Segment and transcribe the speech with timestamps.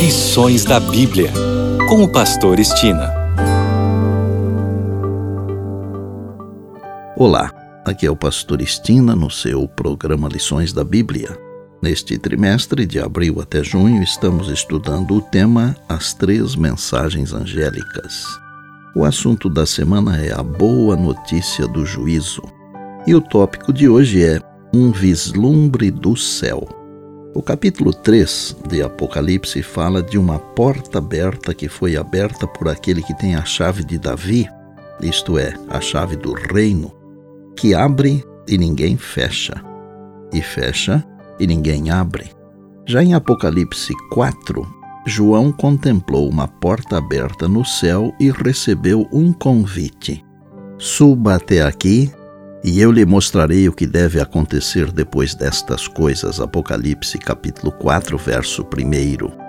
[0.00, 1.30] Lições da Bíblia,
[1.86, 3.12] com o Pastor Estina.
[7.14, 7.52] Olá,
[7.84, 11.38] aqui é o Pastor Estina no seu programa Lições da Bíblia.
[11.82, 18.24] Neste trimestre, de abril até junho, estamos estudando o tema As Três Mensagens Angélicas.
[18.96, 22.42] O assunto da semana é a boa notícia do juízo.
[23.06, 24.40] E o tópico de hoje é
[24.72, 26.79] Um vislumbre do céu.
[27.32, 33.02] O capítulo 3 de Apocalipse fala de uma porta aberta que foi aberta por aquele
[33.02, 34.48] que tem a chave de Davi,
[35.00, 36.92] isto é, a chave do reino,
[37.56, 39.62] que abre e ninguém fecha,
[40.32, 41.04] e fecha
[41.38, 42.30] e ninguém abre.
[42.84, 44.66] Já em Apocalipse 4,
[45.06, 50.24] João contemplou uma porta aberta no céu e recebeu um convite:
[50.76, 52.12] Suba até aqui
[52.62, 56.40] e eu lhe mostrarei o que deve acontecer depois destas coisas.
[56.40, 59.40] Apocalipse capítulo 4, verso 1.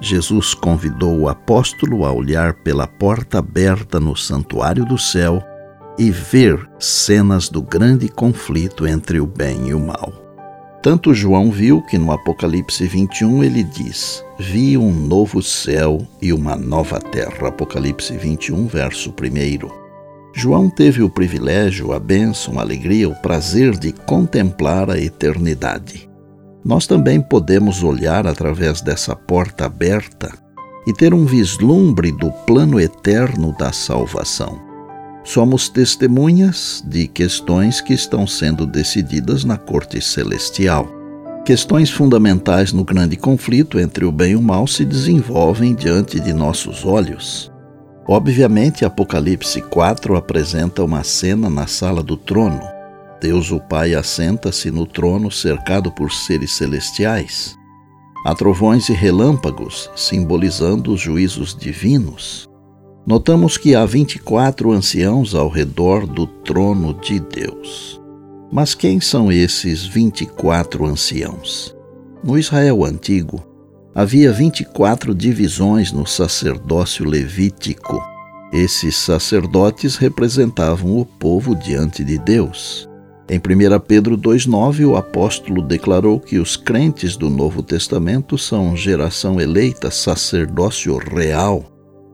[0.00, 5.42] Jesus convidou o apóstolo a olhar pela porta aberta no santuário do céu
[5.98, 10.12] e ver cenas do grande conflito entre o bem e o mal.
[10.82, 16.54] Tanto João viu que no Apocalipse 21 ele diz: Vi um novo céu e uma
[16.54, 17.48] nova terra.
[17.48, 19.85] Apocalipse 21, verso 1.
[20.38, 26.10] João teve o privilégio, a bênção, a alegria, o prazer de contemplar a eternidade.
[26.62, 30.30] Nós também podemos olhar através dessa porta aberta
[30.86, 34.60] e ter um vislumbre do plano eterno da salvação.
[35.24, 40.86] Somos testemunhas de questões que estão sendo decididas na corte celestial.
[41.46, 46.34] Questões fundamentais no grande conflito entre o bem e o mal se desenvolvem diante de
[46.34, 47.50] nossos olhos.
[48.08, 52.60] Obviamente, Apocalipse 4 apresenta uma cena na sala do trono.
[53.20, 57.56] Deus o Pai assenta-se no trono cercado por seres celestiais.
[58.24, 62.48] Há trovões e relâmpagos, simbolizando os juízos divinos.
[63.04, 68.00] Notamos que há 24 anciãos ao redor do trono de Deus.
[68.52, 71.74] Mas quem são esses 24 anciãos?
[72.22, 73.44] No Israel antigo,
[73.96, 77.98] havia 24 divisões no sacerdócio levítico.
[78.52, 82.86] Esses sacerdotes representavam o povo diante de Deus.
[83.26, 89.40] Em 1 Pedro 2,9, o apóstolo declarou que os crentes do Novo Testamento são geração
[89.40, 91.64] eleita, sacerdócio real.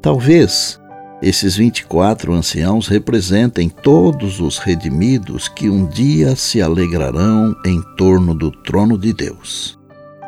[0.00, 0.80] Talvez
[1.20, 8.50] esses 24 anciãos representem todos os redimidos que um dia se alegrarão em torno do
[8.50, 9.78] trono de Deus.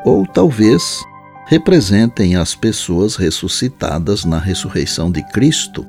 [0.04, 1.02] Ou talvez
[1.48, 5.84] representem as pessoas ressuscitadas na ressurreição de Cristo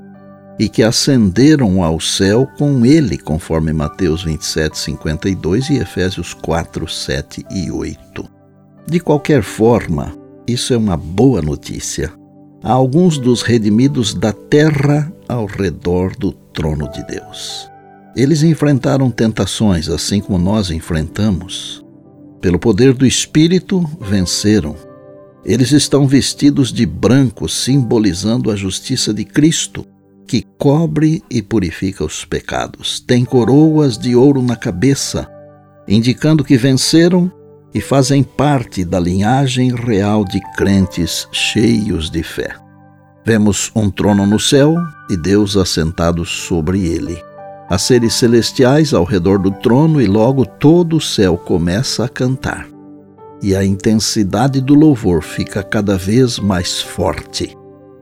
[0.58, 7.46] e que ascenderam ao céu com ele, conforme Mateus 27, 52 e Efésios 4, 7
[7.52, 8.26] e 8.
[8.88, 10.18] De qualquer forma,
[10.48, 12.10] isso é uma boa notícia.
[12.64, 17.70] Há alguns dos redimidos da terra ao redor do trono de Deus.
[18.16, 21.84] Eles enfrentaram tentações, assim como nós enfrentamos.
[22.40, 24.89] Pelo poder do Espírito, venceram
[25.44, 29.86] eles estão vestidos de branco, simbolizando a justiça de Cristo,
[30.28, 33.00] que cobre e purifica os pecados.
[33.00, 35.28] Têm coroas de ouro na cabeça,
[35.88, 37.32] indicando que venceram
[37.74, 42.56] e fazem parte da linhagem real de crentes cheios de fé.
[43.26, 44.76] Vemos um trono no céu
[45.10, 47.18] e Deus assentado sobre ele.
[47.70, 52.68] Há seres celestiais ao redor do trono e logo todo o céu começa a cantar
[53.42, 57.58] e a intensidade do louvor fica cada vez mais forte.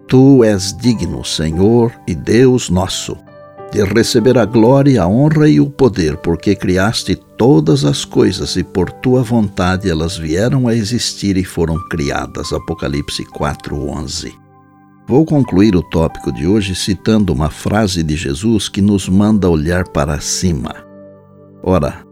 [0.07, 3.17] Tu és digno, Senhor e Deus nosso,
[3.71, 8.63] de receber a glória, a honra e o poder, porque criaste todas as coisas e
[8.63, 12.53] por tua vontade elas vieram a existir e foram criadas.
[12.53, 14.33] Apocalipse 4:11.
[15.07, 19.87] Vou concluir o tópico de hoje citando uma frase de Jesus que nos manda olhar
[19.87, 20.75] para cima.
[21.63, 22.05] Ora,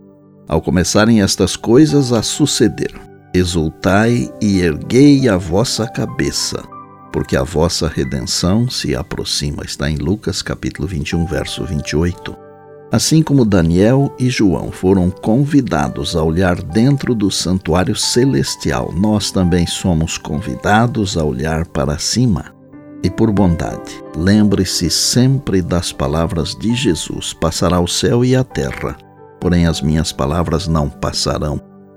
[0.47, 2.93] ao começarem estas coisas a suceder,
[3.35, 6.63] Exultai e erguei a vossa cabeça,
[7.11, 9.65] porque a vossa redenção se aproxima.
[9.65, 12.33] Está em Lucas capítulo 21, verso 28.
[12.93, 19.67] Assim como Daniel e João foram convidados a olhar dentro do santuário celestial, nós também
[19.67, 22.55] somos convidados a olhar para cima.
[23.03, 28.95] E por bondade, lembre-se sempre das palavras de Jesus: passará o céu e a terra,
[29.41, 31.74] porém as minhas palavras não passarão.